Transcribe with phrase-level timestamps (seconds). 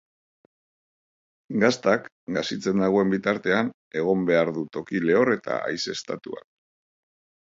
[1.63, 2.07] Gaztak,
[2.37, 3.69] gazitzen dagoen bitartean,
[4.03, 6.49] egon behar du toki lehor eta haizeztatuan.